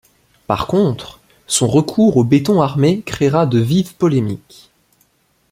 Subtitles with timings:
[0.47, 4.71] Par contre, son recours au béton armé créera de vives polémiques.